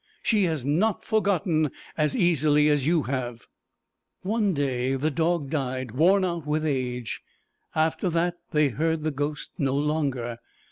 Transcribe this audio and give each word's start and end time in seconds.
She 0.23 0.45
has 0.45 0.65
not 0.65 1.05
forgotten 1.05 1.69
as 1.95 2.15
easily 2.15 2.69
as 2.69 2.87
you 2.87 3.03
have.' 3.03 3.45
One 4.23 4.51
day 4.51 4.95
the 4.95 5.11
dog 5.11 5.51
died, 5.51 5.91
worn 5.91 6.25
out 6.25 6.47
with 6.47 6.65
age. 6.65 7.21
After 7.75 8.09
that 8.09 8.39
they 8.49 8.69
heard 8.69 9.03
the 9.03 9.11
ghost 9.11 9.51
no 9.59 9.75
longer. 9.75 10.39